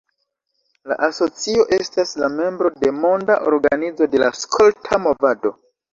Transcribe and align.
La 0.91 0.95
asocio 1.07 1.65
estas 1.77 2.13
la 2.23 2.29
membro 2.37 2.71
de 2.85 2.91
Monda 3.03 3.35
Organizo 3.53 4.09
de 4.15 4.23
la 4.25 4.31
Skolta 4.45 5.01
Movado. 5.05 5.55